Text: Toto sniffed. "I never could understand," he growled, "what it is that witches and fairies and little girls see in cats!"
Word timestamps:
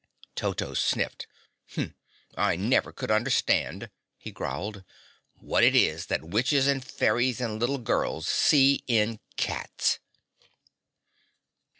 Toto 0.33 0.73
sniffed. 0.73 1.27
"I 2.35 2.55
never 2.55 2.91
could 2.91 3.11
understand," 3.11 3.91
he 4.17 4.31
growled, 4.31 4.83
"what 5.35 5.63
it 5.63 5.75
is 5.75 6.07
that 6.07 6.23
witches 6.29 6.65
and 6.65 6.83
fairies 6.83 7.39
and 7.39 7.59
little 7.59 7.77
girls 7.77 8.27
see 8.27 8.83
in 8.87 9.19
cats!" 9.37 9.99